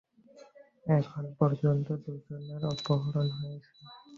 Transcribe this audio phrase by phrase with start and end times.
[0.97, 3.71] এখন পর্যন্ত দুজনের অপহরণ হয়েছে।